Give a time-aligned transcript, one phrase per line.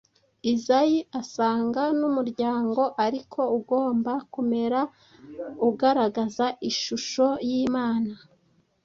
[0.51, 4.79] Izayi asanga n‟umuryango ariko ugomba kumera
[5.69, 8.13] ugaragaza ishusho y‟Imana.